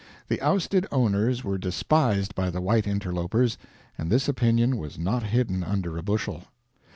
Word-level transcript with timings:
The 0.29 0.41
ousted 0.41 0.87
owners 0.91 1.43
were 1.43 1.59
despised 1.59 2.33
by 2.33 2.49
the 2.49 2.59
white 2.59 2.87
interlopers, 2.87 3.59
and 3.99 4.09
this 4.09 4.27
opinion 4.27 4.77
was 4.77 4.97
not 4.97 5.21
hidden 5.21 5.63
under 5.63 5.95
a 5.95 6.01
bushel. 6.01 6.45